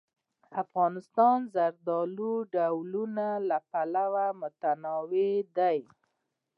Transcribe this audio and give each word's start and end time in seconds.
افغانستان 0.63 1.37
د 1.45 1.47
زردالو 1.55 2.33
د 2.45 2.45
ډولونو 2.65 3.29
له 3.49 3.57
پلوه 3.69 4.25
متنوع 4.41 5.37
دی. 5.57 5.79